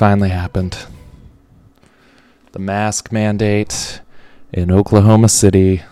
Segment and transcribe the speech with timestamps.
[0.00, 0.78] Finally happened.
[2.52, 4.00] The mask mandate
[4.50, 5.82] in Oklahoma City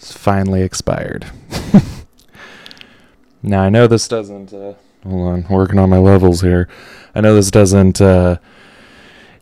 [0.00, 1.24] has finally expired.
[3.44, 4.52] now, I know this doesn't.
[4.52, 6.68] Uh, hold on, working on my levels here.
[7.14, 8.38] I know this doesn't, uh,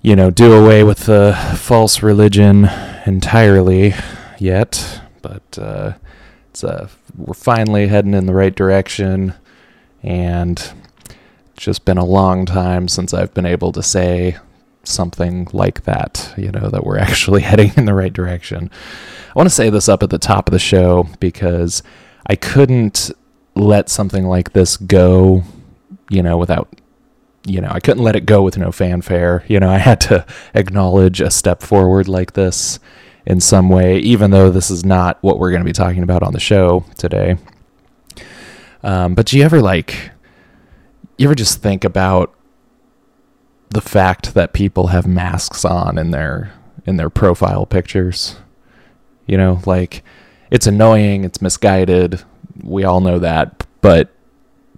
[0.03, 2.69] you know, do away with the false religion
[3.07, 3.95] entirely
[4.39, 5.95] yet, but uh,
[6.51, 6.87] it's uh,
[7.17, 9.33] we're finally heading in the right direction,
[10.03, 10.71] and
[11.59, 14.39] just been a long time since I've been able to say
[14.85, 18.71] something like that, you know, that we're actually heading in the right direction.
[19.29, 21.83] I want to say this up at the top of the show because
[22.27, 23.11] I couldn't
[23.55, 25.43] let something like this go,
[26.11, 26.69] you know, without,
[27.45, 29.45] you know, I couldn't let it go with no fanfare.
[29.49, 32.79] You know, I had to acknowledge a step forward like this
[33.27, 36.23] in some way, even though this is not what we're going to be talking about
[36.23, 37.37] on the show today.
[38.83, 40.13] Um, but do you ever like,
[41.19, 42.33] you ever just think about
[43.71, 46.53] the fact that people have masks on in their
[46.87, 48.37] in their profile pictures?
[49.27, 50.03] You know, like
[50.51, 52.23] it's annoying, it's misguided.
[52.63, 54.11] We all know that, but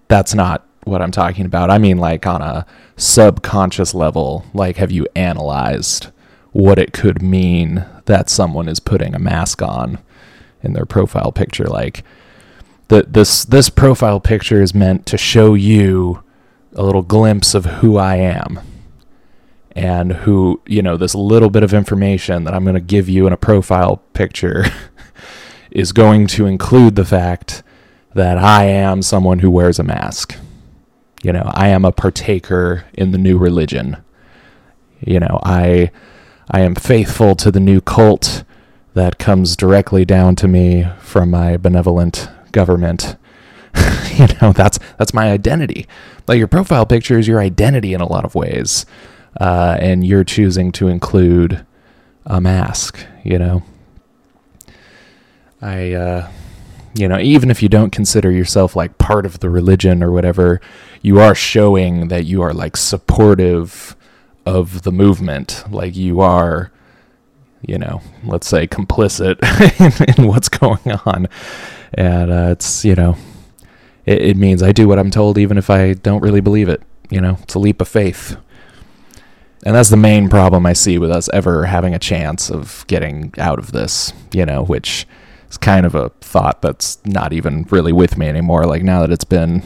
[0.08, 1.70] that's not what I'm talking about.
[1.70, 2.66] I mean like on a
[2.96, 6.08] subconscious level, like have you analyzed
[6.52, 9.98] what it could mean that someone is putting a mask on
[10.62, 12.02] in their profile picture like
[12.88, 16.22] the, this this profile picture is meant to show you
[16.74, 18.60] a little glimpse of who I am
[19.72, 23.26] and who, you know, this little bit of information that I'm going to give you
[23.26, 24.64] in a profile picture
[25.70, 27.62] is going to include the fact
[28.14, 30.36] that I am someone who wears a mask.
[31.22, 33.98] You know, I am a partaker in the new religion.
[35.00, 35.90] You know, I
[36.50, 38.42] I am faithful to the new cult
[38.94, 43.16] that comes directly down to me from my benevolent government.
[44.14, 45.86] you know, that's that's my identity.
[46.26, 48.86] Like your profile picture is your identity in a lot of ways,
[49.40, 51.64] uh, and you're choosing to include
[52.26, 53.04] a mask.
[53.24, 53.62] You know,
[55.60, 56.30] I, uh,
[56.94, 60.60] you know, even if you don't consider yourself like part of the religion or whatever,
[61.02, 63.96] you are showing that you are like supportive
[64.46, 65.64] of the movement.
[65.70, 66.72] Like you are
[67.62, 69.38] you know, let's say complicit
[70.08, 71.28] in, in what's going on.
[71.94, 73.16] And uh, it's, you know,
[74.06, 76.82] it, it means I do what I'm told even if I don't really believe it.
[77.10, 78.36] You know, it's a leap of faith.
[79.64, 83.34] And that's the main problem I see with us ever having a chance of getting
[83.36, 85.06] out of this, you know, which
[85.50, 88.64] is kind of a thought that's not even really with me anymore.
[88.64, 89.62] Like now that it's been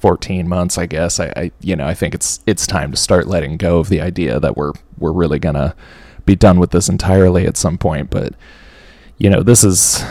[0.00, 3.28] 14 months, I guess, I, I you know, I think it's it's time to start
[3.28, 5.76] letting go of the idea that we're we're really gonna
[6.26, 8.10] be done with this entirely at some point.
[8.10, 8.34] But
[9.18, 10.04] you know, this is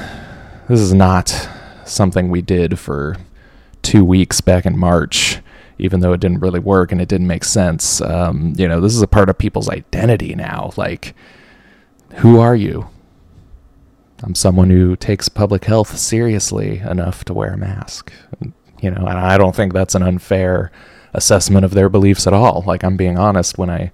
[0.70, 1.50] this is not
[1.86, 3.18] something we did for
[3.84, 5.40] two weeks back in March,
[5.78, 8.02] even though it didn't really work and it didn't make sense.
[8.02, 10.72] Um, you know, this is a part of people's identity now.
[10.76, 11.14] Like,
[12.16, 12.90] who are you?
[14.24, 18.12] I'm someone who takes public health seriously enough to wear a mask.
[18.82, 20.72] You know, and I don't think that's an unfair
[21.14, 22.64] assessment of their beliefs at all.
[22.66, 23.92] Like, I'm being honest when I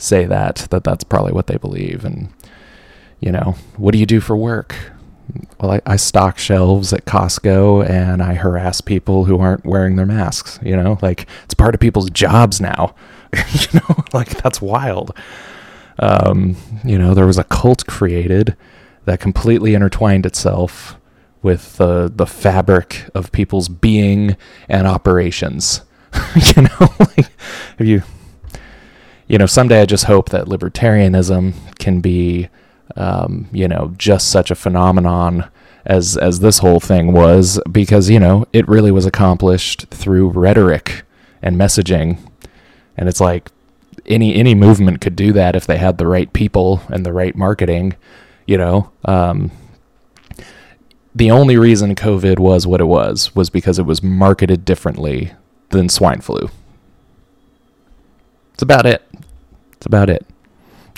[0.00, 2.32] say that that that's probably what they believe and
[3.20, 4.74] you know what do you do for work
[5.60, 10.06] well I, I stock shelves at costco and i harass people who aren't wearing their
[10.06, 10.98] masks you know?
[11.02, 12.94] Like it's part of people's jobs now
[13.52, 14.04] you know?
[14.12, 15.16] Like that's wild.
[15.98, 18.56] Um, you know there was a cult created
[19.04, 20.96] that completely intertwined itself
[21.42, 24.36] with the the fabric of people's being
[24.68, 25.82] and operations
[26.56, 26.88] you know?
[26.98, 27.30] Like
[27.78, 28.02] have you
[29.30, 32.48] you know, someday I just hope that libertarianism can be,
[32.96, 35.50] um, you know, just such a phenomenon
[35.86, 41.02] as as this whole thing was, because you know it really was accomplished through rhetoric
[41.42, 42.18] and messaging,
[42.96, 43.50] and it's like
[44.06, 47.36] any any movement could do that if they had the right people and the right
[47.36, 47.94] marketing,
[48.46, 48.90] you know.
[49.04, 49.50] Um,
[51.14, 55.32] the only reason COVID was what it was was because it was marketed differently
[55.70, 56.50] than swine flu.
[58.54, 59.02] It's about it.
[59.72, 60.26] It's about it.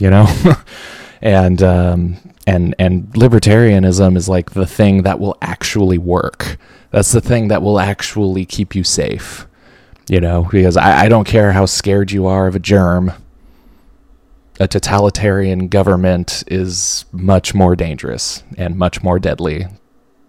[0.00, 0.26] You know?
[1.22, 2.16] and um,
[2.46, 6.58] and and libertarianism is like the thing that will actually work.
[6.90, 9.46] That's the thing that will actually keep you safe.
[10.08, 13.12] You know, because I, I don't care how scared you are of a germ.
[14.60, 19.66] A totalitarian government is much more dangerous and much more deadly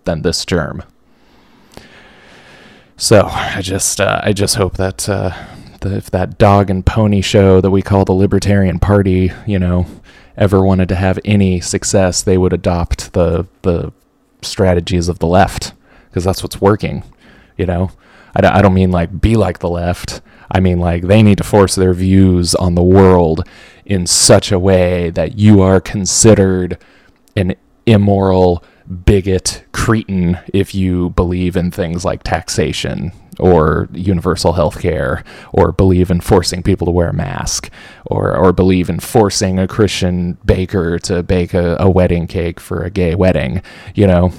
[0.06, 0.84] than this germ.
[2.96, 5.32] So I just uh, I just hope that uh,
[5.82, 9.88] the, if that dog and pony show that we call the Libertarian Party, you know,
[10.38, 13.92] ever wanted to have any success, they would adopt the the
[14.42, 15.74] strategies of the left
[16.10, 17.04] because that's what's working.
[17.58, 17.92] You know,
[18.36, 20.22] I, d- I don't mean like be like the left.
[20.52, 23.48] I mean like they need to force their views on the world
[23.86, 26.78] in such a way that you are considered
[27.36, 28.64] an immoral
[29.06, 36.12] bigot cretin if you believe in things like taxation or universal health care or believe
[36.12, 37.70] in forcing people to wear a mask
[38.06, 42.84] or, or believe in forcing a Christian baker to bake a, a wedding cake for
[42.84, 43.62] a gay wedding.
[43.96, 44.32] You know,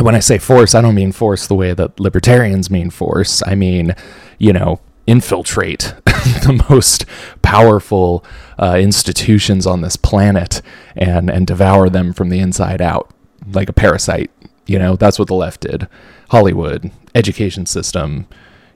[0.00, 3.42] when I say force, I don't mean force the way that libertarians mean force.
[3.46, 3.94] I mean,
[4.38, 7.06] you know, infiltrate the most
[7.40, 8.24] powerful
[8.58, 10.60] uh, institutions on this planet
[10.94, 13.10] and and devour them from the inside out
[13.52, 14.30] like a parasite.
[14.66, 15.88] You know, that's what the left did.
[16.30, 18.26] Hollywood, education system,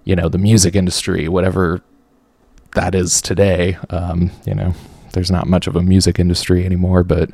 [0.05, 1.83] you know, the music industry, whatever
[2.75, 3.77] that is today.
[3.91, 4.75] Um, you know,
[5.13, 7.31] there's not much of a music industry anymore, but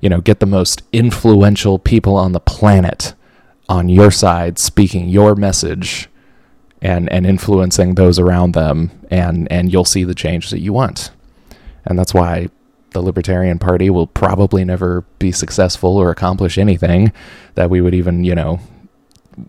[0.00, 3.14] you know, get the most influential people on the planet
[3.68, 6.08] on your side speaking your message
[6.80, 11.10] and and influencing those around them and and you'll see the change that you want.
[11.84, 12.48] And that's why
[12.90, 17.12] the Libertarian Party will probably never be successful or accomplish anything
[17.54, 18.60] that we would even, you know,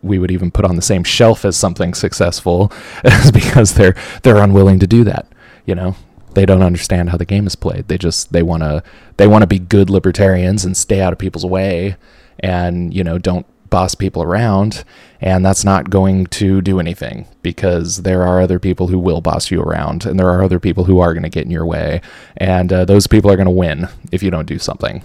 [0.03, 2.71] we would even put on the same shelf as something successful
[3.03, 5.27] is because they're they're unwilling to do that,
[5.65, 5.95] you know.
[6.35, 7.87] They don't understand how the game is played.
[7.87, 8.83] They just they want to
[9.17, 11.97] they want to be good libertarians and stay out of people's way
[12.39, 14.83] and, you know, don't boss people around,
[15.21, 19.51] and that's not going to do anything because there are other people who will boss
[19.51, 22.01] you around, and there are other people who are going to get in your way,
[22.37, 25.03] and uh, those people are going to win if you don't do something.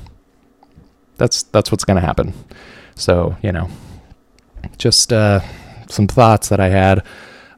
[1.16, 2.34] That's that's what's going to happen.
[2.94, 3.68] So you know,
[4.78, 5.40] just uh,
[5.88, 7.04] some thoughts that I had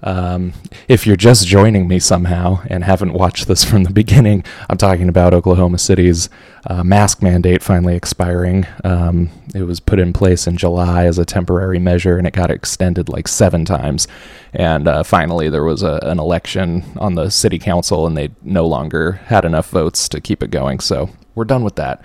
[0.03, 0.53] um,
[0.89, 5.09] if you're just joining me somehow and haven't watched this from the beginning, I'm talking
[5.09, 6.29] about Oklahoma City's
[6.67, 8.67] uh, mask mandate finally expiring.
[8.85, 12.51] Um, it was put in place in July as a temporary measure and it got
[12.51, 14.07] extended like seven times.
[14.53, 18.67] And uh, finally, there was a, an election on the city council and they no
[18.67, 20.81] longer had enough votes to keep it going.
[20.81, 22.03] So we're done with that.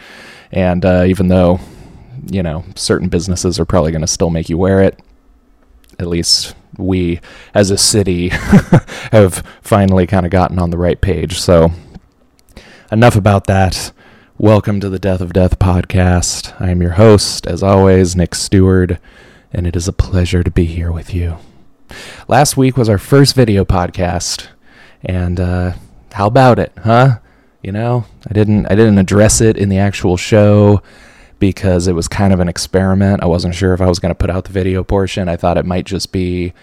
[0.52, 1.60] And uh, even though,
[2.28, 5.00] you know, certain businesses are probably going to still make you wear it,
[6.00, 7.20] at least we
[7.54, 8.30] as a city
[9.12, 11.40] have finally kind of gotten on the right page.
[11.40, 11.72] So,
[12.92, 13.92] enough about that.
[14.38, 16.60] Welcome to the Death of Death podcast.
[16.60, 18.98] I am your host, as always, Nick Stewart,
[19.54, 21.38] and it is a pleasure to be here with you.
[22.28, 24.48] Last week was our first video podcast,
[25.04, 25.74] and uh,
[26.14, 27.20] how about it, huh?
[27.62, 30.82] You know, I didn't I didn't address it in the actual show
[31.42, 33.22] because it was kind of an experiment.
[33.22, 35.28] I wasn't sure if I was going to put out the video portion.
[35.28, 36.54] I thought it might just be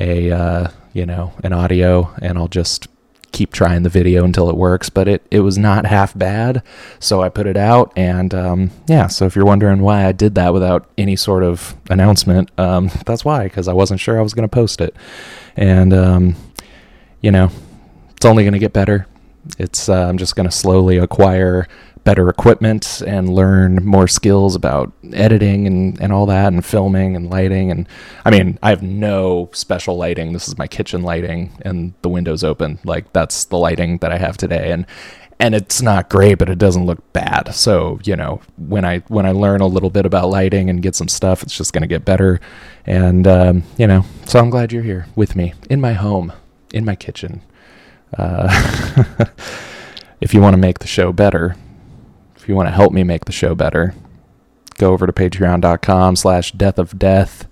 [0.00, 2.88] a uh, you know an audio, and I'll just
[3.30, 4.88] keep trying the video until it works.
[4.88, 6.62] But it it was not half bad,
[6.98, 9.06] so I put it out, and um, yeah.
[9.08, 13.24] So if you're wondering why I did that without any sort of announcement, um, that's
[13.24, 14.96] why because I wasn't sure I was going to post it,
[15.54, 16.36] and um,
[17.20, 17.50] you know
[18.16, 19.06] it's only going to get better.
[19.58, 21.68] It's uh, I'm just going to slowly acquire
[22.04, 27.30] better equipment and learn more skills about editing and, and all that and filming and
[27.30, 27.70] lighting.
[27.70, 27.88] And
[28.24, 30.32] I mean I have no special lighting.
[30.32, 32.78] This is my kitchen lighting and the windows open.
[32.84, 34.70] Like that's the lighting that I have today.
[34.70, 34.86] And
[35.40, 37.54] and it's not great but it doesn't look bad.
[37.54, 40.94] So you know when I when I learn a little bit about lighting and get
[40.94, 42.38] some stuff it's just going to get better.
[42.86, 46.32] And um, you know so I'm glad you're here with me in my home
[46.74, 47.40] in my kitchen.
[48.16, 49.24] Uh,
[50.20, 51.56] if you want to make the show better
[52.44, 53.94] if you want to help me make the show better,
[54.76, 57.48] go over to patreon.com slash death of death.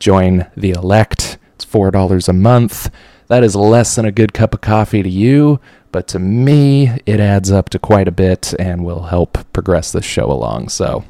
[0.00, 1.38] Join the elect.
[1.54, 2.90] It's $4 a month.
[3.28, 5.60] That is less than a good cup of coffee to you,
[5.92, 10.04] but to me, it adds up to quite a bit and will help progress this
[10.04, 10.70] show along.
[10.70, 11.04] So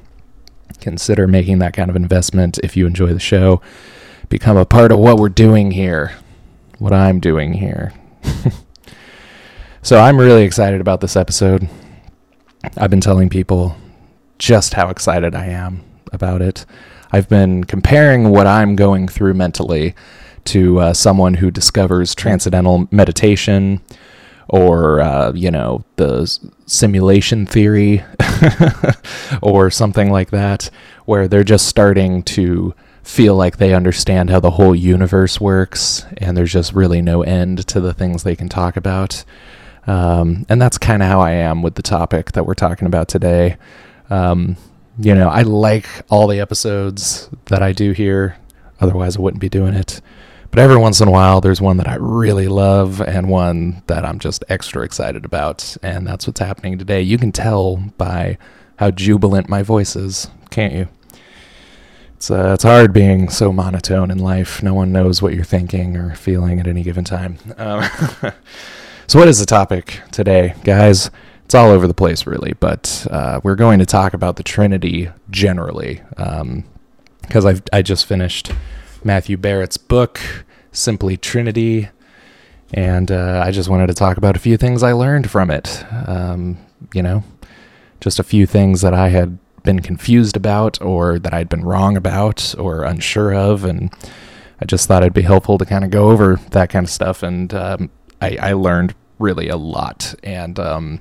[0.82, 3.62] consider making that kind of investment if you enjoy the show.
[4.28, 6.12] Become a part of what we're doing here,
[6.78, 7.94] what I'm doing here.
[9.80, 11.66] so I'm really excited about this episode.
[12.76, 13.76] I've been telling people
[14.38, 15.82] just how excited I am
[16.12, 16.66] about it.
[17.12, 19.94] I've been comparing what I'm going through mentally
[20.46, 23.80] to uh, someone who discovers transcendental meditation
[24.48, 26.26] or, uh, you know, the
[26.66, 28.04] simulation theory
[29.42, 30.70] or something like that,
[31.04, 36.36] where they're just starting to feel like they understand how the whole universe works and
[36.36, 39.24] there's just really no end to the things they can talk about.
[39.86, 43.08] Um, and that's kind of how I am with the topic that we're talking about
[43.08, 43.56] today.
[44.10, 44.56] Um,
[44.98, 48.36] you know, I like all the episodes that I do here,
[48.80, 50.00] otherwise, I wouldn't be doing it.
[50.50, 54.04] But every once in a while, there's one that I really love and one that
[54.04, 55.76] I'm just extra excited about.
[55.82, 57.02] And that's what's happening today.
[57.02, 58.38] You can tell by
[58.76, 60.88] how jubilant my voice is, can't you?
[62.14, 64.62] It's uh, it's hard being so monotone in life.
[64.62, 67.38] No one knows what you're thinking or feeling at any given time.
[67.58, 67.84] Um,
[69.06, 71.10] so, what is the topic today, guys?
[71.44, 75.10] It's all over the place, really, but uh, we're going to talk about the Trinity
[75.30, 78.52] generally, because um, I just finished
[79.04, 80.20] Matthew Barrett's book,
[80.72, 81.88] Simply Trinity,
[82.74, 85.84] and uh, I just wanted to talk about a few things I learned from it.
[86.06, 86.58] Um,
[86.92, 87.22] you know,
[88.00, 91.96] just a few things that I had been confused about or that I'd been wrong
[91.96, 93.64] about or unsure of.
[93.64, 93.92] And
[94.60, 97.22] I just thought it'd be helpful to kind of go over that kind of stuff.
[97.22, 100.14] And um, I, I, learned really a lot.
[100.22, 101.00] And um,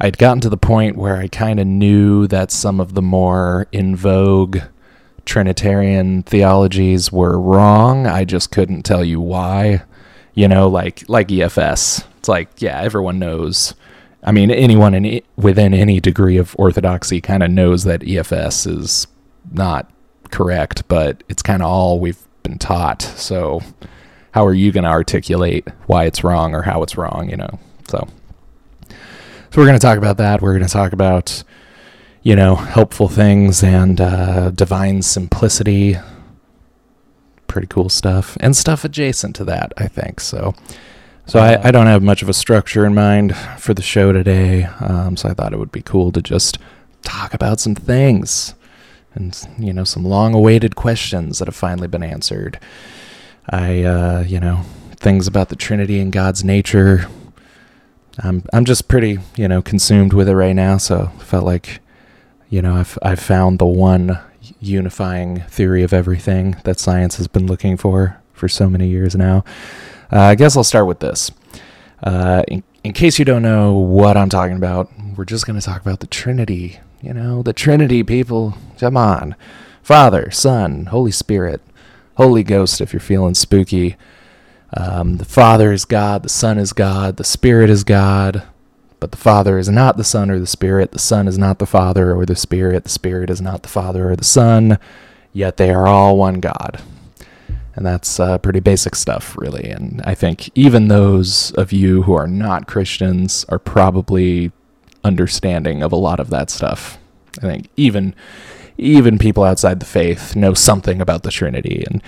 [0.00, 3.66] I'd gotten to the point where I kind of knew that some of the more
[3.72, 4.58] in vogue
[5.24, 8.06] Trinitarian theologies were wrong.
[8.06, 9.82] I just couldn't tell you why.
[10.34, 12.04] You know, like like EFS.
[12.18, 13.74] It's like, yeah, everyone knows
[14.22, 19.06] I mean, anyone in, within any degree of orthodoxy kind of knows that EFS is
[19.50, 19.90] not
[20.30, 23.02] correct, but it's kind of all we've been taught.
[23.02, 23.62] So,
[24.32, 27.28] how are you going to articulate why it's wrong or how it's wrong?
[27.30, 27.58] You know,
[27.88, 28.08] so
[28.88, 30.40] so we're going to talk about that.
[30.40, 31.42] We're going to talk about
[32.22, 35.96] you know helpful things and uh, divine simplicity.
[37.46, 40.20] Pretty cool stuff and stuff adjacent to that, I think.
[40.20, 40.54] So.
[41.26, 44.64] So I, I don't have much of a structure in mind for the show today.
[44.64, 46.58] Um, so I thought it would be cool to just
[47.02, 48.54] talk about some things
[49.14, 52.58] and you know some long-awaited questions that have finally been answered.
[53.50, 57.06] I uh, you know things about the Trinity and God's nature.
[58.18, 60.78] I'm I'm just pretty you know consumed with it right now.
[60.78, 61.80] So I felt like
[62.48, 64.18] you know I've I've found the one
[64.60, 69.44] unifying theory of everything that science has been looking for for so many years now.
[70.12, 71.30] Uh, I guess I'll start with this.
[72.02, 75.64] Uh, in, in case you don't know what I'm talking about, we're just going to
[75.64, 76.80] talk about the Trinity.
[77.02, 78.54] You know, the Trinity, people.
[78.78, 79.36] Come on.
[79.82, 81.62] Father, Son, Holy Spirit,
[82.20, 83.96] Holy Ghost, if you're feeling spooky.
[84.76, 88.42] Um, the Father is God, the Son is God, the Spirit is God,
[89.00, 91.66] but the Father is not the Son or the Spirit, the Son is not the
[91.66, 94.78] Father or the Spirit, the Spirit is not the Father or the Son,
[95.32, 96.82] yet they are all one God.
[97.74, 99.70] And that's uh, pretty basic stuff, really.
[99.70, 104.52] And I think even those of you who are not Christians are probably
[105.02, 106.98] understanding of a lot of that stuff.
[107.38, 108.14] I think even
[108.80, 111.84] even people outside the faith know something about the Trinity.
[111.90, 112.02] And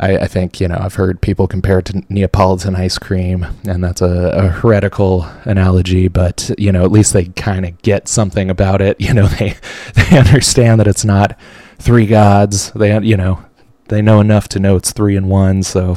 [0.00, 3.82] I, I think, you know, I've heard people compare it to Neapolitan ice cream, and
[3.82, 8.50] that's a, a heretical analogy, but, you know, at least they kind of get something
[8.50, 8.96] about it.
[9.08, 9.54] You know, they,
[9.94, 11.38] they understand that it's not
[11.78, 12.70] three gods.
[12.72, 13.42] They, you know,
[13.88, 15.96] they know enough to know it's three and one, so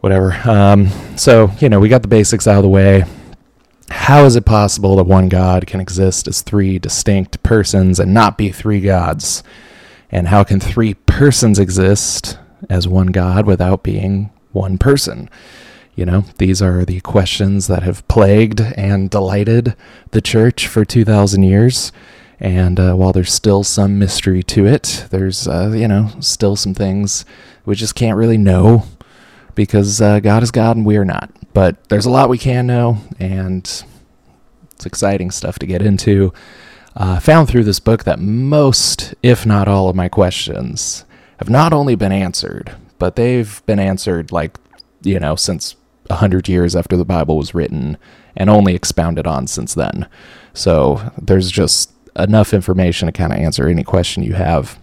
[0.00, 0.34] whatever.
[0.44, 3.04] Um, so, you know, we got the basics out of the way.
[3.88, 8.36] How is it possible that one God can exist as three distinct persons and not
[8.36, 9.42] be three gods?
[10.10, 12.38] And how can three persons exist
[12.68, 15.30] as one God without being one person?
[15.94, 19.74] You know, these are the questions that have plagued and delighted
[20.10, 21.90] the church for 2,000 years.
[22.38, 26.74] And uh, while there's still some mystery to it, there's, uh, you know, still some
[26.74, 27.24] things
[27.64, 28.84] we just can't really know
[29.56, 31.30] because uh, God is God and we are not.
[31.52, 33.64] But there's a lot we can know, and
[34.70, 36.32] it's exciting stuff to get into.
[36.94, 41.04] Uh, found through this book that most, if not all, of my questions
[41.38, 44.56] have not only been answered, but they've been answered like,
[45.02, 45.76] you know, since
[46.08, 47.98] a hundred years after the Bible was written
[48.36, 50.08] and only expounded on since then.
[50.54, 54.78] So there's just enough information to kind of answer any question you have.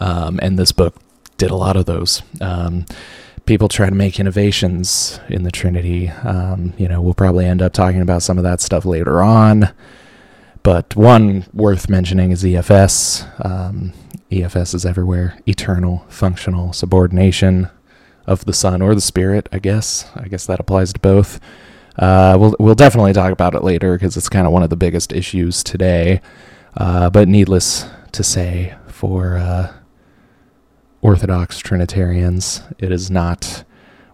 [0.00, 0.96] Um, and this book
[1.44, 2.22] did a lot of those.
[2.40, 2.86] Um,
[3.44, 6.08] people try to make innovations in the Trinity.
[6.08, 9.70] Um, you know, we'll probably end up talking about some of that stuff later on.
[10.62, 13.44] But one worth mentioning is EFS.
[13.44, 13.92] Um,
[14.30, 17.68] EFS is everywhere eternal, functional subordination
[18.26, 20.10] of the Son or the Spirit, I guess.
[20.16, 21.38] I guess that applies to both.
[21.98, 24.76] Uh, we'll we'll definitely talk about it later because it's kind of one of the
[24.76, 26.22] biggest issues today.
[26.76, 29.70] Uh, but needless to say, for uh,
[31.04, 33.64] Orthodox Trinitarians, it is not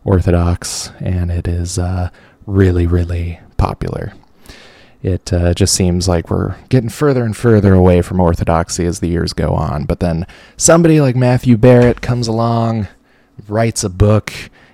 [0.02, 2.10] orthodox, and it is uh,
[2.46, 4.12] really really popular.
[5.00, 9.06] It uh, just seems like we're getting further and further away from orthodoxy as the
[9.06, 9.84] years go on.
[9.84, 12.88] But then somebody like Matthew Barrett comes along,
[13.46, 14.32] writes a book,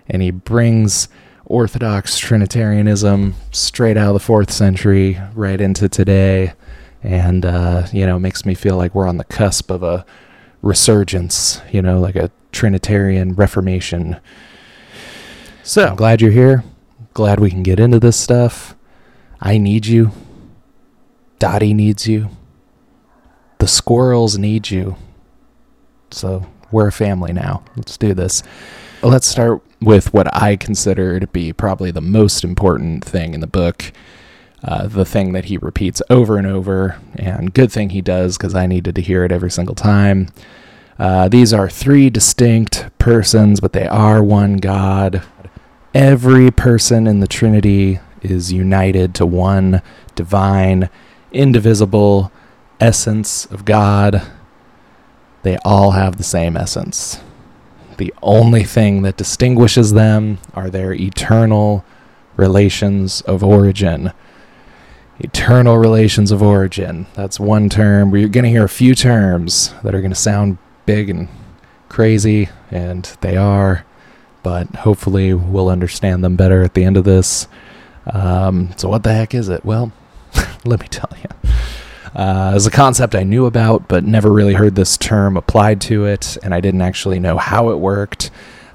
[0.08, 1.08] and he brings
[1.44, 6.54] Orthodox Trinitarianism straight out of the fourth century right into today.
[7.02, 10.06] And, uh, you know, makes me feel like we're on the cusp of a
[10.66, 14.18] resurgence, you know, like a Trinitarian reformation.
[15.62, 16.64] So, I'm glad you're here.
[17.14, 18.74] Glad we can get into this stuff.
[19.40, 20.12] I need you.
[21.38, 22.30] Dottie needs you.
[23.58, 24.94] The the squirrels need you.
[26.12, 27.64] So we're a family now.
[27.74, 28.44] Let's do this.
[29.02, 33.48] Let's start with what I consider to be probably the most important thing in the
[33.48, 33.90] book.
[34.66, 38.52] Uh, the thing that he repeats over and over, and good thing he does because
[38.52, 40.28] I needed to hear it every single time.
[40.98, 45.22] Uh, these are three distinct persons, but they are one God.
[45.94, 49.82] Every person in the Trinity is united to one
[50.16, 50.90] divine,
[51.30, 52.32] indivisible
[52.80, 54.20] essence of God.
[55.44, 57.20] They all have the same essence.
[57.98, 61.84] The only thing that distinguishes them are their eternal
[62.36, 64.12] relations of origin.
[65.18, 67.06] Eternal relations of origin.
[67.14, 68.10] That's one term.
[68.10, 71.28] We're going to hear a few terms that are going to sound big and
[71.88, 73.86] crazy, and they are,
[74.42, 77.48] but hopefully we'll understand them better at the end of this.
[78.12, 79.64] Um, so, what the heck is it?
[79.64, 79.92] Well,
[80.64, 81.50] let me tell you.
[82.14, 86.06] Uh, as a concept I knew about, but never really heard this term applied to
[86.06, 88.30] it, and I didn't actually know how it worked.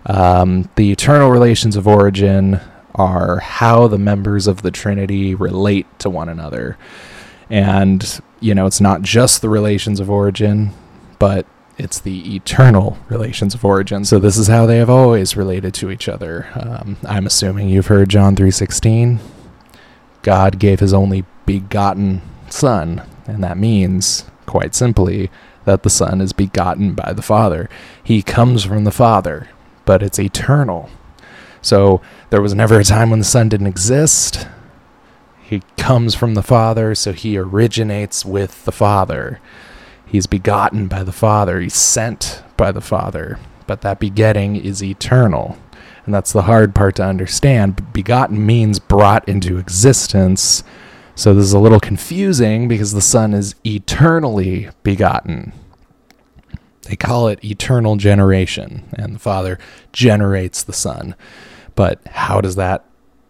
[0.06, 2.60] Um, the eternal relations of origin
[3.02, 6.78] are how the members of the Trinity relate to one another.
[7.50, 10.72] And, you know, it's not just the relations of origin,
[11.18, 14.06] but it's the eternal relations of origin.
[14.06, 16.48] So this is how they have always related to each other.
[16.54, 19.20] Um, I'm assuming you've heard John 3:16.
[20.22, 25.32] God gave his only begotten son, and that means quite simply
[25.66, 27.68] that the son is begotten by the father.
[28.04, 29.50] He comes from the father,
[29.86, 30.90] but it's eternal.
[31.62, 34.48] So there was never a time when the son didn't exist.
[35.42, 39.40] He comes from the father, so he originates with the father.
[40.12, 45.58] He's begotten by the Father, he's sent by the Father, but that begetting is eternal.
[46.06, 47.94] And that's the hard part to understand.
[47.94, 50.66] Begotten means brought into existence.
[51.16, 55.54] So this is a little confusing because the Son is eternally begotten.
[56.82, 59.60] They call it eternal generation, and the Father
[59.94, 61.16] generates the Son.
[61.76, 62.86] But how does that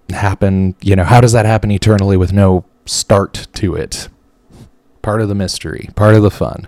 [0.10, 0.76] happen?
[0.82, 4.10] You know, how does that happen eternally with no start to it?
[5.02, 6.68] part of the mystery, part of the fun.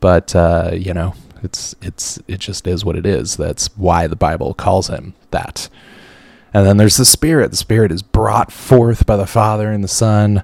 [0.00, 3.36] But uh, you know, it's it's it just is what it is.
[3.36, 5.68] That's why the Bible calls him that.
[6.52, 7.50] And then there's the Spirit.
[7.50, 10.42] The Spirit is brought forth by the Father and the Son.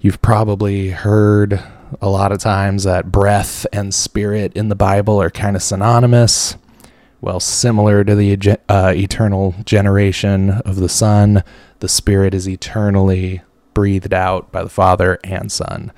[0.00, 1.62] You've probably heard
[2.00, 6.56] a lot of times that breath and spirit in the Bible are kind of synonymous.
[7.22, 11.44] Well, similar to the uh, eternal generation of the Son,
[11.78, 13.42] the Spirit is eternally
[13.74, 15.92] breathed out by the Father and Son.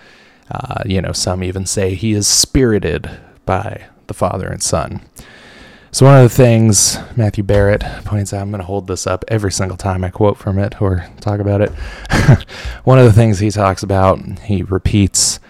[0.50, 3.10] Uh, you know, some even say he is spirited
[3.46, 5.00] by the Father and Son.
[5.92, 9.24] So, one of the things Matthew Barrett points out, I'm going to hold this up
[9.28, 11.70] every single time I quote from it or talk about it.
[12.84, 15.40] one of the things he talks about, he repeats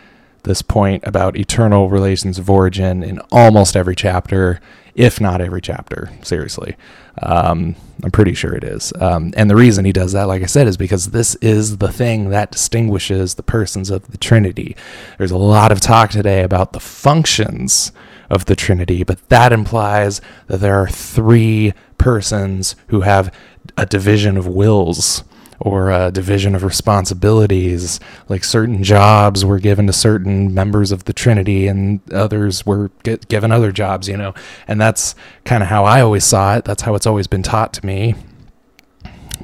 [0.45, 4.61] this point about eternal relations of origin in almost every chapter,
[4.95, 6.77] if not every chapter, seriously.
[7.23, 8.93] Um, I'm pretty sure it is.
[9.01, 11.93] Um, and the reason he does that, like I said, is because this is the
[11.93, 14.77] thing that distinguishes the persons of the Trinity.
[15.19, 17.93] There's a lot of talk today about the functions
[18.31, 23.33] of the Trinity, but that implies that there are three persons who have
[23.77, 25.25] a division of wills
[25.65, 27.99] or a division of responsibilities.
[28.29, 33.51] Like certain jobs were given to certain members of the Trinity, and others were given
[33.51, 34.35] other jobs, you know.
[34.69, 36.65] And that's kind of how I always saw it.
[36.65, 38.15] That's how it's always been taught to me.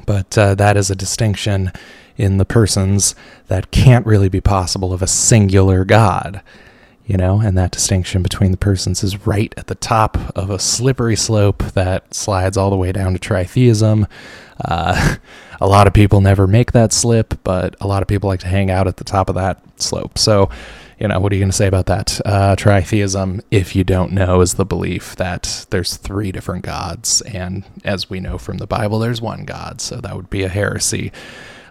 [0.05, 1.71] But uh, that is a distinction
[2.17, 3.15] in the persons
[3.47, 6.43] that can't really be possible of a singular God
[7.11, 10.57] you know, and that distinction between the persons is right at the top of a
[10.57, 14.07] slippery slope that slides all the way down to tritheism.
[14.63, 15.15] Uh,
[15.61, 18.47] a lot of people never make that slip, but a lot of people like to
[18.47, 20.17] hang out at the top of that slope.
[20.17, 20.49] So,
[20.99, 22.19] you know, what are you going to say about that?
[22.25, 27.63] Uh, tritheism, if you don't know, is the belief that there's three different gods, and
[27.83, 29.81] as we know from the Bible, there's one God.
[29.81, 31.11] So that would be a heresy.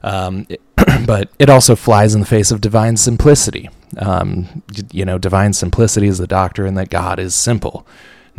[0.03, 0.47] Um,
[1.07, 3.71] but it also flies in the face of divine simplicity.
[3.99, 7.87] Um, you know, divine simplicity is the doctrine that God is simple,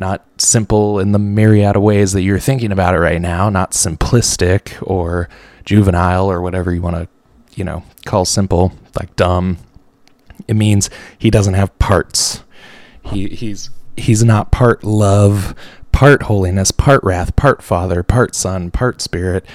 [0.02, 3.72] not simple in the myriad of ways that you're thinking about it right now, not
[3.72, 5.30] simplistic or
[5.64, 7.08] juvenile or whatever you want to,
[7.56, 9.58] you know, call simple, like dumb.
[10.48, 12.44] It means he doesn't have parts.
[13.06, 15.56] He he's he's not part love,
[15.92, 19.46] part holiness, part wrath, part father, part son, part spirit.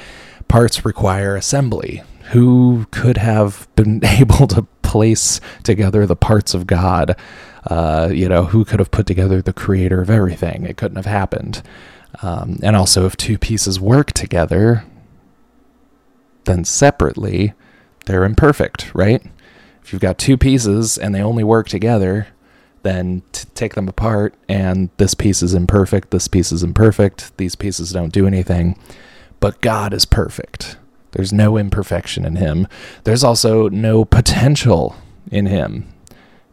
[0.48, 7.17] Parts require assembly who could have been able to place together the parts of God?
[7.67, 10.65] Uh, you know, who could have put together the creator of everything?
[10.65, 11.62] It couldn't have happened.
[12.23, 14.85] Um, and also, if two pieces work together,
[16.45, 17.53] then separately,
[18.07, 19.23] they're imperfect, right?
[19.83, 22.29] If you've got two pieces and they only work together,
[22.83, 27.57] then t- take them apart and this piece is imperfect, this piece is imperfect, these
[27.57, 28.79] pieces don't do anything.
[29.41, 30.77] But God is perfect.
[31.16, 32.68] There's no imperfection in him.
[33.05, 34.94] There's also no potential
[35.31, 35.90] in him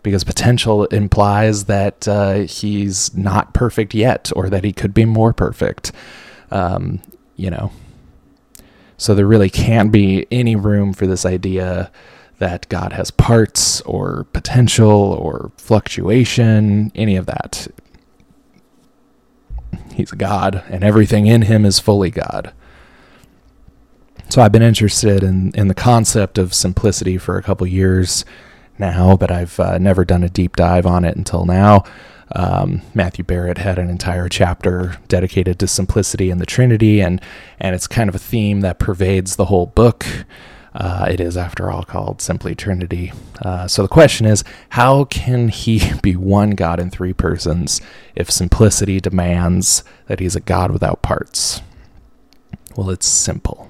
[0.04, 5.34] because potential implies that uh, he's not perfect yet or that he could be more
[5.34, 5.92] perfect.
[6.50, 7.02] Um,
[7.36, 7.74] you know,
[8.96, 11.92] so there really can't be any room for this idea
[12.38, 17.68] that God has parts or potential or fluctuation, any of that.
[19.94, 22.54] He's a God, and everything in him is fully God.
[24.34, 28.26] So I've been interested in, in the concept of simplicity for a couple years
[28.80, 31.84] now, but I've uh, never done a deep dive on it until now.
[32.32, 37.22] Um, Matthew Barrett had an entire chapter dedicated to simplicity in the Trinity, and
[37.60, 40.04] and it's kind of a theme that pervades the whole book.
[40.74, 43.14] Uh, it is, after all, called simply Trinity.
[43.44, 47.82] Uh, so the question is, how can he be one God in three persons
[48.16, 51.62] if simplicity demands that he's a God without parts?
[52.76, 53.70] Well, it's simple.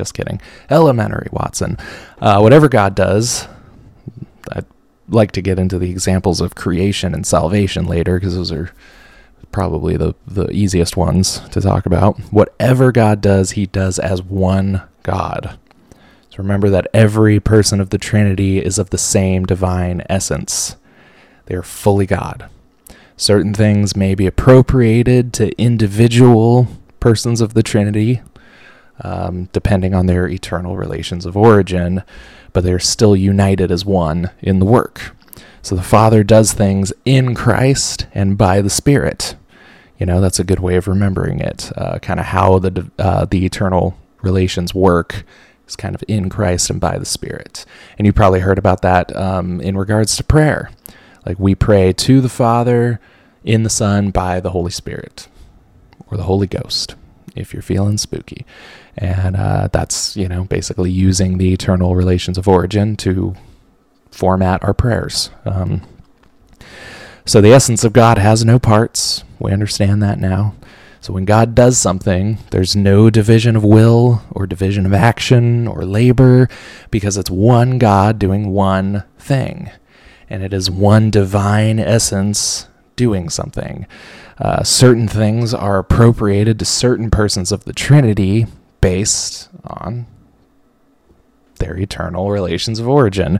[0.00, 0.40] Just kidding.
[0.70, 1.76] Elementary, Watson.
[2.22, 3.46] Uh, whatever God does,
[4.50, 4.64] I'd
[5.10, 8.70] like to get into the examples of creation and salvation later because those are
[9.52, 12.18] probably the, the easiest ones to talk about.
[12.32, 15.58] Whatever God does, he does as one God.
[16.30, 20.76] So remember that every person of the Trinity is of the same divine essence.
[21.44, 22.48] They are fully God.
[23.18, 26.68] Certain things may be appropriated to individual
[27.00, 28.22] persons of the Trinity,
[29.02, 32.02] um, depending on their eternal relations of origin,
[32.52, 35.14] but they're still united as one in the work.
[35.62, 39.36] So the Father does things in Christ and by the Spirit.
[39.98, 41.70] You know, that's a good way of remembering it.
[41.76, 45.24] Uh, kind of how the uh, the eternal relations work
[45.68, 47.66] is kind of in Christ and by the Spirit.
[47.98, 50.70] And you probably heard about that um, in regards to prayer.
[51.26, 52.98] Like we pray to the Father,
[53.44, 55.28] in the Son, by the Holy Spirit,
[56.10, 56.94] or the Holy Ghost,
[57.36, 58.46] if you're feeling spooky
[59.00, 63.34] and uh, that's you know basically using the eternal relations of origin to
[64.10, 65.30] format our prayers.
[65.44, 65.82] Um,
[67.24, 69.24] so the essence of God has no parts.
[69.38, 70.54] We understand that now.
[71.00, 75.84] So when God does something, there's no division of will or division of action or
[75.84, 76.48] labor
[76.90, 79.70] because it's one God doing one thing.
[80.28, 83.86] And it is one divine essence doing something.
[84.38, 88.46] Uh, certain things are appropriated to certain persons of the Trinity
[88.80, 90.06] based on
[91.60, 93.38] their eternal relations of origin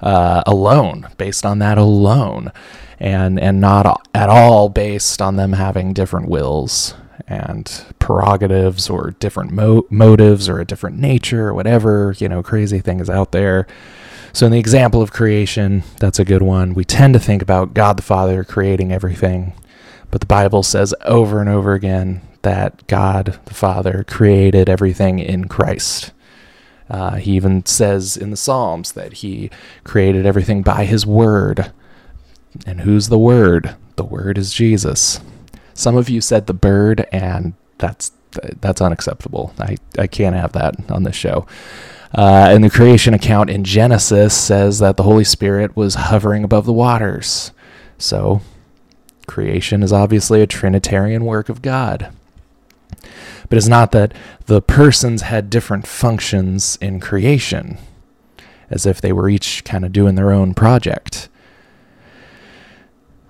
[0.00, 2.52] uh, alone, based on that alone,
[2.98, 6.94] and and not at all based on them having different wills
[7.26, 12.80] and prerogatives or different mo- motives or a different nature or whatever you know crazy
[12.80, 13.66] things out there.
[14.32, 16.74] So in the example of creation, that's a good one.
[16.74, 19.54] We tend to think about God the Father creating everything,
[20.10, 25.48] but the Bible says over and over again that God the Father created everything in
[25.48, 26.12] Christ.
[26.88, 29.50] Uh, he even says in the Psalms that he
[29.84, 31.72] created everything by his word.
[32.66, 33.76] And who's the word?
[33.96, 35.20] The word is Jesus.
[35.72, 38.12] Some of you said the bird, and that's
[38.60, 39.52] that's unacceptable.
[39.58, 41.46] I, I can't have that on this show.
[42.12, 46.66] Uh, and the creation account in Genesis says that the Holy Spirit was hovering above
[46.66, 47.52] the waters.
[47.98, 48.40] So,
[49.26, 52.12] creation is obviously a Trinitarian work of God.
[53.48, 54.12] But it's not that
[54.46, 57.78] the persons had different functions in creation,
[58.68, 61.28] as if they were each kind of doing their own project.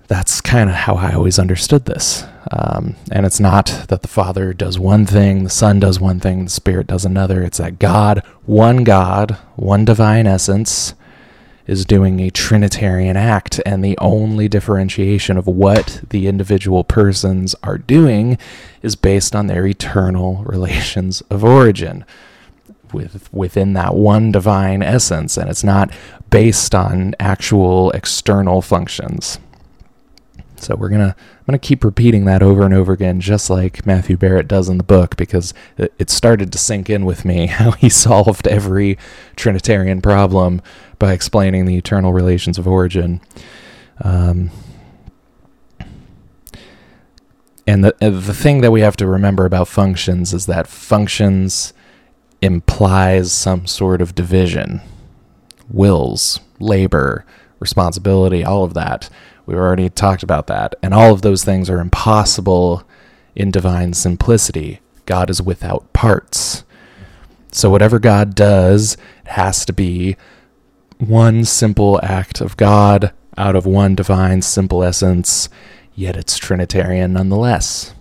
[0.07, 2.25] That's kind of how I always understood this.
[2.51, 6.43] Um, and it's not that the Father does one thing, the Son does one thing,
[6.43, 7.43] the Spirit does another.
[7.43, 10.93] It's that God, one God, one divine essence,
[11.67, 17.77] is doing a Trinitarian act, and the only differentiation of what the individual persons are
[17.77, 18.37] doing
[18.81, 22.05] is based on their eternal relations of origin
[22.93, 25.91] with within that one divine essence, and it's not
[26.29, 29.39] based on actual external functions.
[30.61, 34.17] So we're gonna I'm gonna keep repeating that over and over again, just like Matthew
[34.17, 37.89] Barrett does in the book, because it started to sink in with me how he
[37.89, 38.97] solved every
[39.35, 40.61] Trinitarian problem
[40.99, 43.21] by explaining the eternal relations of origin.
[44.03, 44.51] Um,
[47.67, 51.73] and the the thing that we have to remember about functions is that functions
[52.41, 54.81] implies some sort of division,
[55.69, 57.25] wills, labor,
[57.59, 59.09] responsibility, all of that
[59.45, 60.75] We've already talked about that.
[60.81, 62.83] And all of those things are impossible
[63.35, 64.79] in divine simplicity.
[65.05, 66.63] God is without parts.
[67.51, 70.15] So whatever God does has to be
[70.99, 75.49] one simple act of God out of one divine, simple essence,
[75.95, 77.93] yet it's Trinitarian nonetheless.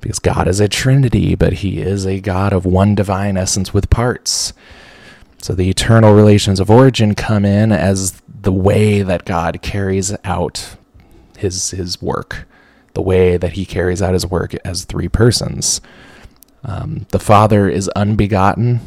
[0.00, 3.90] Because God is a Trinity, but He is a God of one divine essence with
[3.90, 4.52] parts.
[5.40, 10.76] So the eternal relations of origin come in as the way that God carries out
[11.36, 12.46] his his work,
[12.94, 15.80] the way that he carries out his work as three persons.
[16.64, 18.80] Um, the Father is unbegotten,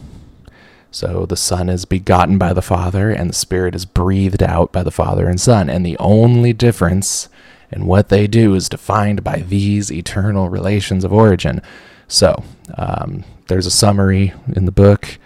[0.92, 4.84] so the Son is begotten by the Father, and the Spirit is breathed out by
[4.84, 5.70] the Father and Son.
[5.70, 7.30] And the only difference
[7.72, 11.62] in what they do is defined by these eternal relations of origin.
[12.10, 12.44] So
[12.78, 15.18] um, there's a summary in the book.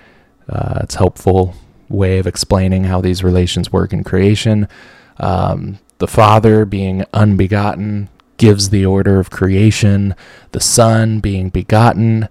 [0.48, 1.56] Uh, it's helpful
[1.90, 4.68] way of explaining how these relations work in creation.
[5.18, 10.16] Um, the Father being unbegotten gives the order of creation.
[10.52, 12.28] The Son being begotten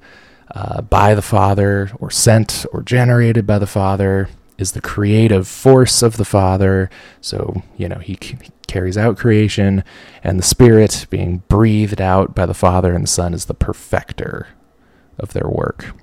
[0.54, 6.02] uh, by the Father or sent or generated by the Father is the creative force
[6.02, 6.90] of the Father.
[7.20, 8.38] So, you know, he c-
[8.68, 9.82] carries out creation,
[10.22, 14.48] and the Spirit being breathed out by the Father and the Son is the perfecter
[15.18, 15.94] of their work.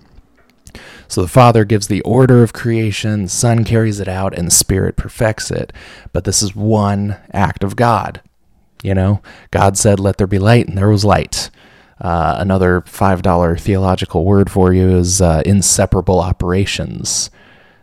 [1.11, 4.95] So the Father gives the order of creation, Son carries it out, and the Spirit
[4.95, 5.73] perfects it.
[6.13, 8.21] But this is one act of God.
[8.81, 9.21] You know,
[9.51, 11.49] God said, Let there be light, and there was light.
[11.99, 17.29] Uh, another $5 theological word for you is uh, inseparable operations.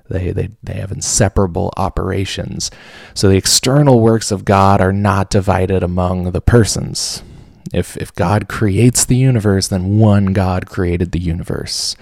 [0.08, 2.70] They, they, they have inseparable operations.
[3.12, 7.22] So the external works of God are not divided among the persons.
[7.72, 11.96] If, if God creates the universe, then one God created the universe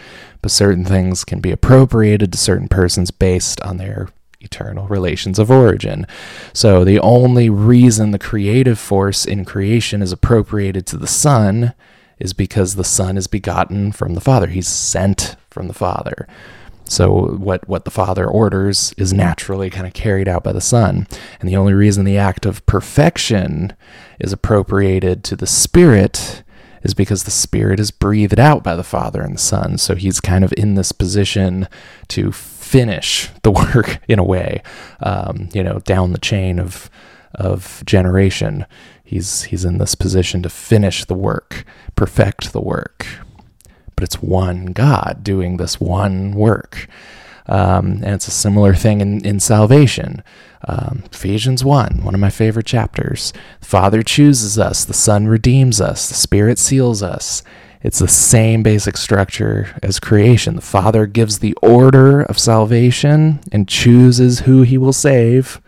[0.47, 5.51] but certain things can be appropriated to certain persons based on their eternal relations of
[5.51, 6.07] origin.
[6.53, 11.75] So the only reason the creative force in creation is appropriated to the Son
[12.21, 14.47] is because the Son is begotten from the Father.
[14.47, 16.29] He's sent from the Father.
[16.89, 21.07] So what what the Father orders is naturally kind of carried out by the Son.
[21.41, 23.75] And the only reason the act of perfection
[24.21, 26.43] is appropriated to the Spirit
[26.83, 29.77] is because the Spirit is breathed out by the Father and the Son.
[29.79, 31.69] So he's kind of in this position
[32.09, 34.63] to finish the work in a way,
[35.01, 36.89] um, you know, down the chain of
[37.35, 38.65] of generation.
[39.05, 41.65] He's he's in this position to finish the work,
[41.97, 43.07] perfect the work.
[43.97, 46.87] But it's one God doing this one work.
[47.49, 50.23] Um, and it's a similar thing in, in salvation.
[50.69, 53.33] Um, Ephesians 1, one of my favorite chapters.
[53.61, 57.43] The Father chooses us, the Son redeems us, the Spirit seals us.
[57.83, 60.57] It's the same basic structure as creation.
[60.57, 65.61] The Father gives the order of salvation and chooses who he will save.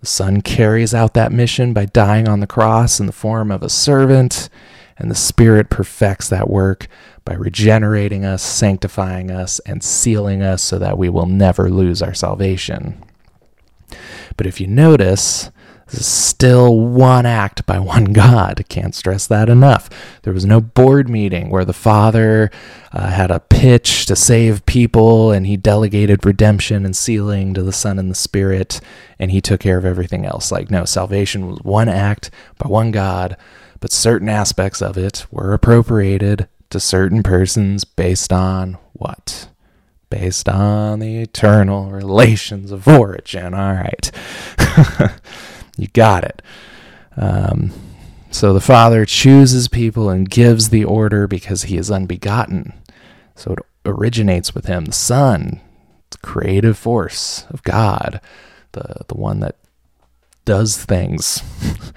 [0.00, 3.62] The Son carries out that mission by dying on the cross in the form of
[3.62, 4.50] a servant,
[4.98, 6.88] and the Spirit perfects that work
[7.24, 12.14] by regenerating us, sanctifying us, and sealing us so that we will never lose our
[12.14, 13.02] salvation.
[14.36, 15.50] But if you notice,
[15.88, 18.64] this is still one act by one God.
[18.68, 19.88] Can't stress that enough.
[20.22, 22.50] There was no board meeting where the Father
[22.92, 27.72] uh, had a pitch to save people and he delegated redemption and sealing to the
[27.72, 28.80] Son and the Spirit
[29.18, 30.50] and he took care of everything else.
[30.50, 33.36] Like, no, salvation was one act by one God,
[33.80, 39.48] but certain aspects of it were appropriated to certain persons based on what?
[40.10, 43.54] Based on the eternal relations of origin.
[43.54, 44.10] All right.
[45.76, 46.42] you got it.
[47.16, 47.72] Um,
[48.30, 52.74] so the Father chooses people and gives the order because he is unbegotten.
[53.34, 54.86] So it originates with him.
[54.86, 55.60] The Son,
[56.10, 58.20] the creative force of God,
[58.72, 59.56] the, the one that
[60.44, 61.42] does things.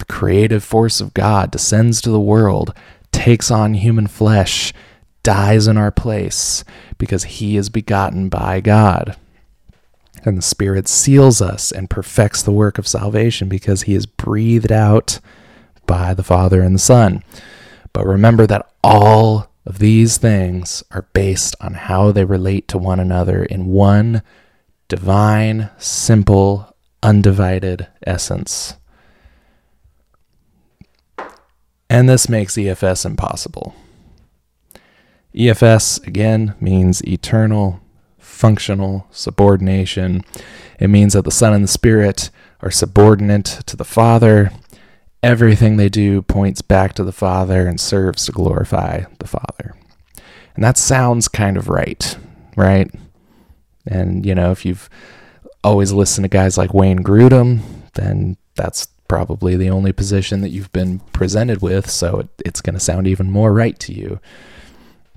[0.00, 2.74] the creative force of God descends to the world
[3.12, 4.72] takes on human flesh,
[5.22, 6.64] dies in our place,
[6.98, 9.16] because he is begotten by God.
[10.24, 14.72] And the Spirit seals us and perfects the work of salvation because he is breathed
[14.72, 15.20] out
[15.86, 17.22] by the Father and the Son.
[17.92, 23.00] But remember that all of these things are based on how they relate to one
[23.00, 24.22] another in one
[24.88, 28.76] divine, simple, undivided essence.
[31.90, 33.74] And this makes EFS impossible.
[35.34, 37.80] EFS, again, means eternal
[38.18, 40.24] functional subordination.
[40.78, 44.52] It means that the Son and the Spirit are subordinate to the Father.
[45.22, 49.74] Everything they do points back to the Father and serves to glorify the Father.
[50.54, 52.16] And that sounds kind of right,
[52.56, 52.90] right?
[53.86, 54.88] And, you know, if you've
[55.64, 57.60] always listened to guys like Wayne Grudem,
[57.94, 62.74] then that's probably the only position that you've been presented with, so it, it's going
[62.74, 64.20] to sound even more right to you.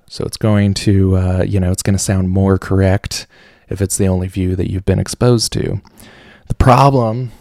[0.07, 3.27] So it's going to, uh, you know, it's going to sound more correct
[3.69, 5.79] if it's the only view that you've been exposed to.
[6.47, 7.31] The problem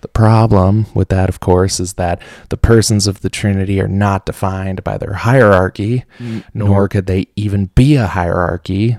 [0.00, 4.24] The problem with that, of course, is that the persons of the Trinity are not
[4.24, 8.96] defined by their hierarchy, Mm, nor could they even be a hierarchy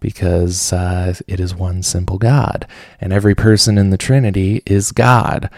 [0.00, 2.66] because uh, it is one simple God.
[3.00, 5.48] And every person in the Trinity is God,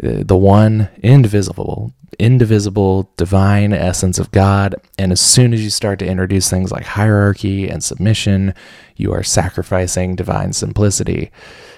[0.00, 4.74] the one indivisible, indivisible, divine essence of God.
[4.98, 8.54] And as soon as you start to introduce things like hierarchy and submission,
[8.96, 11.30] you are sacrificing divine simplicity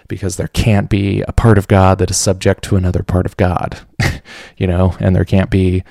[0.09, 3.37] because there can't be a part of God that is subject to another part of
[3.37, 3.81] God,
[4.57, 5.85] you know, and there can't be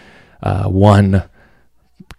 [0.44, 1.24] uh, one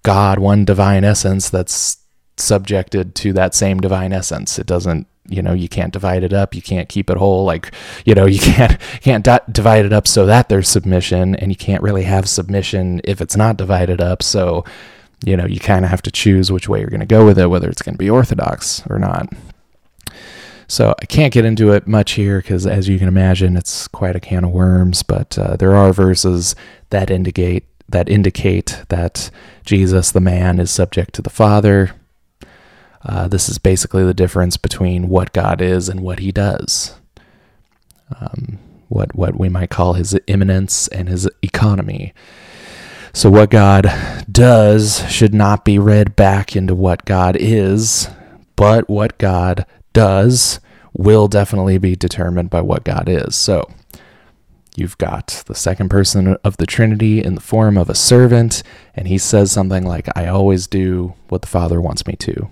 [0.02, 1.98] God, one divine essence that's
[2.38, 4.58] subjected to that same divine essence.
[4.58, 6.54] It doesn't, you know, you can't divide it up.
[6.54, 7.44] You can't keep it whole.
[7.44, 7.72] Like,
[8.04, 11.56] you know, you can't can't di- divide it up so that there's submission, and you
[11.56, 14.22] can't really have submission if it's not divided up.
[14.22, 14.64] So,
[15.24, 17.38] you know, you kind of have to choose which way you're going to go with
[17.38, 19.32] it, whether it's going to be orthodox or not.
[20.66, 24.14] So I can't get into it much here because, as you can imagine, it's quite
[24.14, 25.02] a can of worms.
[25.02, 26.54] But uh, there are verses
[26.90, 29.30] that indicate that indicate that
[29.64, 31.92] Jesus, the man, is subject to the Father.
[33.04, 36.94] Uh, this is basically the difference between what God is and what He does.
[38.20, 38.58] Um,
[38.88, 42.12] what what we might call His immanence and His economy.
[43.12, 43.90] So what God
[44.30, 48.08] does should not be read back into what God is,
[48.54, 50.60] but what God does
[50.92, 53.34] will definitely be determined by what God is.
[53.34, 53.68] So
[54.76, 58.62] you've got the second person of the Trinity in the form of a servant,
[58.94, 62.48] and he says something like, I always do what the Father wants me to.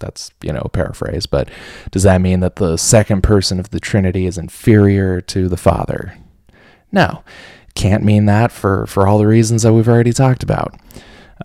[0.00, 1.48] That's, you know, a paraphrase, but
[1.90, 6.18] does that mean that the second person of the Trinity is inferior to the Father?
[6.90, 7.22] No.
[7.74, 10.74] Can't mean that for, for all the reasons that we've already talked about.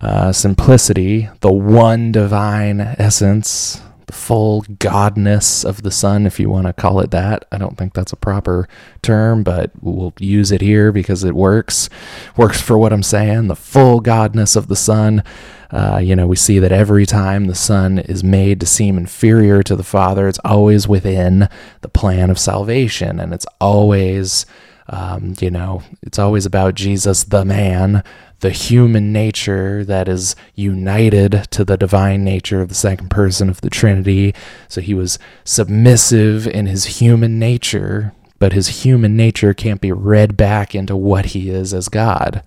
[0.01, 6.67] Uh, simplicity, the one divine essence, the full godness of the Son, if you want
[6.67, 7.45] to call it that.
[7.51, 8.67] I don't think that's a proper
[9.01, 11.89] term, but we'll use it here because it works.
[12.37, 13.47] Works for what I'm saying.
[13.47, 15.23] The full godness of the Son.
[15.71, 19.63] Uh, you know, we see that every time the Son is made to seem inferior
[19.63, 21.49] to the Father, it's always within
[21.81, 24.45] the plan of salvation, and it's always.
[24.87, 28.03] Um, you know, it's always about Jesus, the man,
[28.45, 33.59] the human nature that is united to the divine nature of the second person of
[33.61, 34.35] the Trinity.
[34.67, 40.37] So he was submissive in his human nature, but his human nature can't be read
[40.37, 42.43] back into what he is as God.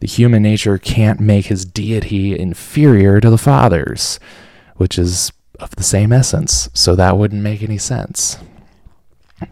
[0.00, 4.18] The human nature can't make his deity inferior to the Father's,
[4.76, 6.70] which is of the same essence.
[6.72, 8.38] So that wouldn't make any sense.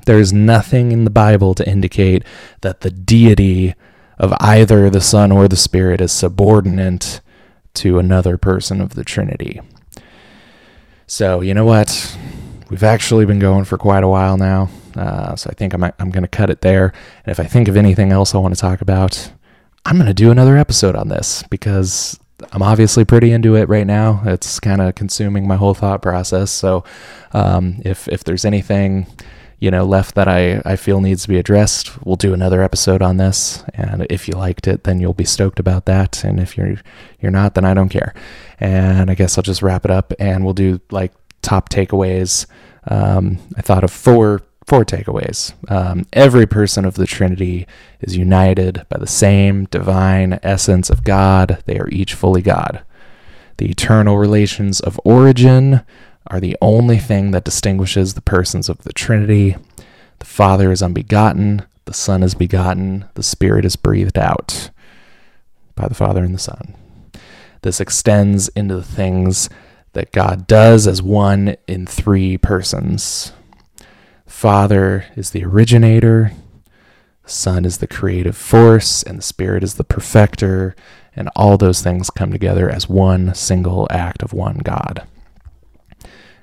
[0.06, 2.24] There's nothing in the Bible to indicate
[2.62, 3.74] that the deity
[4.20, 7.22] of either the Son or the Spirit is subordinate
[7.72, 9.60] to another person of the Trinity.
[11.06, 12.16] So, you know what?
[12.68, 14.68] We've actually been going for quite a while now.
[14.94, 16.92] Uh, so I think I'm, I'm going to cut it there.
[17.24, 19.32] And if I think of anything else I want to talk about,
[19.86, 22.20] I'm going to do another episode on this because
[22.52, 24.22] I'm obviously pretty into it right now.
[24.26, 26.50] It's kind of consuming my whole thought process.
[26.50, 26.84] So
[27.32, 29.06] um, if, if there's anything
[29.60, 32.04] you know left that I, I feel needs to be addressed.
[32.04, 35.60] We'll do another episode on this and if you liked it then you'll be stoked
[35.60, 36.76] about that and if you're
[37.20, 38.14] you're not then i don't care.
[38.58, 42.46] And i guess i'll just wrap it up and we'll do like top takeaways.
[42.88, 45.52] Um, i thought of four four takeaways.
[45.70, 47.66] Um, every person of the trinity
[48.00, 51.62] is united by the same divine essence of god.
[51.66, 52.82] They are each fully god.
[53.56, 55.82] The eternal relations of origin
[56.30, 59.56] are the only thing that distinguishes the persons of the Trinity.
[60.20, 64.70] The Father is unbegotten, the Son is begotten, the Spirit is breathed out
[65.74, 66.74] by the Father and the Son.
[67.62, 69.50] This extends into the things
[69.92, 73.32] that God does as one in three persons.
[74.24, 76.32] Father is the originator,
[77.24, 80.76] the Son is the creative force, and the Spirit is the perfecter,
[81.16, 85.04] and all those things come together as one single act of one God.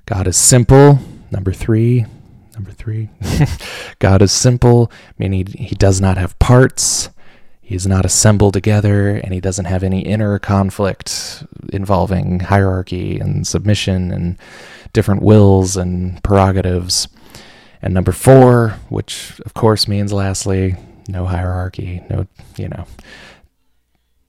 [0.07, 0.99] God is simple.
[1.31, 2.05] Number three.
[2.53, 3.09] Number three.
[3.99, 4.89] God is simple,
[5.19, 7.09] meaning he does not have parts.
[7.61, 11.43] He is not assembled together, and he doesn't have any inner conflict
[11.73, 14.37] involving hierarchy and submission and
[14.93, 17.09] different wills and prerogatives.
[17.81, 20.77] And number four, which of course means lastly,
[21.09, 22.85] no hierarchy, no, you know,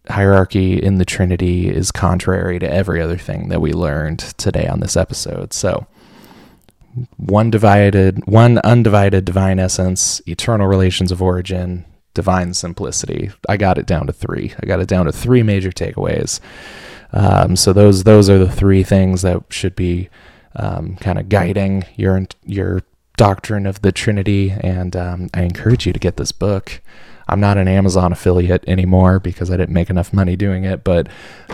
[0.09, 4.81] hierarchy in the Trinity is contrary to every other thing that we learned today on
[4.81, 5.53] this episode.
[5.53, 5.87] So,
[7.17, 11.85] one divided, one undivided divine essence, eternal relations of origin,
[12.15, 13.31] divine simplicity.
[13.49, 14.53] I got it down to three.
[14.61, 16.41] I got it down to three major takeaways.
[17.13, 20.09] Um, so those those are the three things that should be
[20.57, 22.83] um, kind of guiding your your
[23.17, 26.81] doctrine of the Trinity, and um, I encourage you to get this book.
[27.29, 31.09] I'm not an Amazon affiliate anymore because I didn't make enough money doing it, but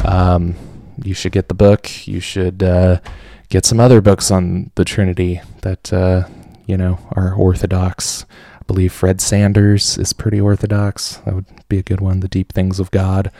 [0.05, 0.55] um,
[1.03, 2.07] you should get the book.
[2.07, 3.01] You should uh,
[3.49, 6.29] get some other books on the Trinity that uh,
[6.66, 8.25] you know are orthodox.
[8.61, 11.16] I believe Fred Sanders is pretty orthodox.
[11.25, 12.20] That would be a good one.
[12.20, 13.31] The Deep Things of God.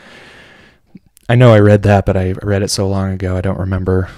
[1.27, 4.09] I know I read that, but I read it so long ago I don't remember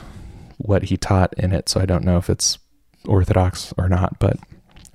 [0.57, 2.57] what he taught in it, so I don't know if it's
[3.05, 4.19] orthodox or not.
[4.19, 4.37] But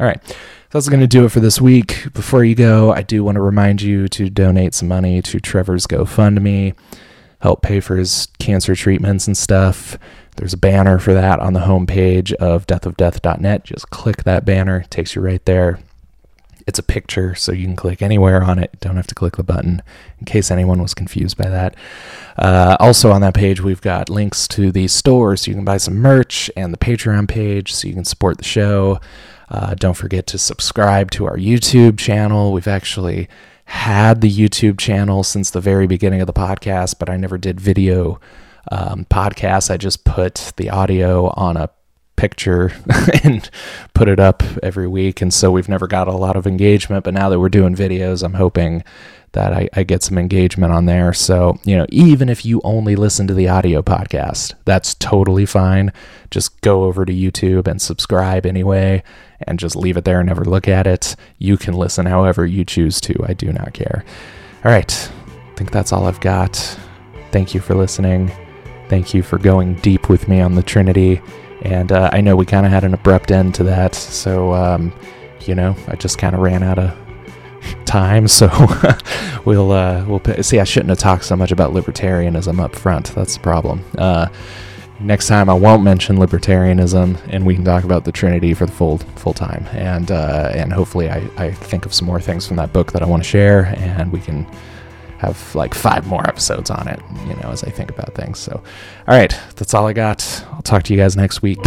[0.02, 0.34] all right, so
[0.72, 2.12] that's going to do it for this week.
[2.12, 5.86] Before you go, I do want to remind you to donate some money to Trevor's
[5.86, 6.74] GoFundMe,
[7.38, 9.96] help pay for his cancer treatments and stuff.
[10.34, 13.62] There's a banner for that on the homepage of deathofdeath.net.
[13.62, 15.78] Just click that banner, it takes you right there.
[16.66, 18.72] It's a picture, so you can click anywhere on it.
[18.80, 19.82] Don't have to click the button,
[20.18, 21.76] in case anyone was confused by that.
[22.36, 25.76] Uh, also, on that page, we've got links to the store, so you can buy
[25.76, 29.00] some merch, and the Patreon page, so you can support the show.
[29.52, 32.52] Uh, don't forget to subscribe to our YouTube channel.
[32.54, 33.28] We've actually
[33.66, 37.60] had the YouTube channel since the very beginning of the podcast, but I never did
[37.60, 38.18] video
[38.70, 39.70] um, podcasts.
[39.70, 41.68] I just put the audio on a
[42.16, 42.72] picture
[43.24, 43.50] and
[43.92, 45.20] put it up every week.
[45.20, 47.04] And so we've never got a lot of engagement.
[47.04, 48.82] But now that we're doing videos, I'm hoping
[49.32, 51.12] that I, I, get some engagement on there.
[51.12, 55.92] So, you know, even if you only listen to the audio podcast, that's totally fine.
[56.30, 59.02] Just go over to YouTube and subscribe anyway
[59.46, 61.16] and just leave it there and never look at it.
[61.38, 63.24] You can listen however you choose to.
[63.26, 64.04] I do not care.
[64.64, 65.10] All right.
[65.26, 66.56] I think that's all I've got.
[67.30, 68.30] Thank you for listening.
[68.88, 71.22] Thank you for going deep with me on the Trinity.
[71.62, 74.92] And uh, I know we kind of had an abrupt end to that, so um,
[75.46, 76.96] you know, I just kind of ran out of
[77.92, 78.26] time.
[78.26, 78.48] So
[79.44, 80.58] we'll uh, we'll p- see.
[80.58, 83.14] I shouldn't have talked so much about libertarianism up front.
[83.14, 83.84] That's the problem.
[83.98, 84.28] Uh,
[84.98, 88.72] next time, I won't mention libertarianism, and we can talk about the Trinity for the
[88.72, 89.66] full full time.
[89.72, 93.02] And uh, and hopefully, I, I think of some more things from that book that
[93.02, 94.46] I want to share, and we can
[95.18, 98.38] have like five more episodes on it, you know, as I think about things.
[98.38, 98.52] So,
[99.06, 100.44] all right, that's all I got.
[100.52, 101.58] I'll talk to you guys next week.